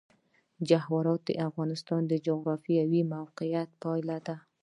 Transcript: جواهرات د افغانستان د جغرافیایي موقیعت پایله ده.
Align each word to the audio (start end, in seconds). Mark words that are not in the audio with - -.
جواهرات 0.69 1.21
د 1.25 1.31
افغانستان 1.47 2.01
د 2.07 2.13
جغرافیایي 2.27 3.01
موقیعت 3.13 3.69
پایله 3.81 4.17
ده. 4.27 4.35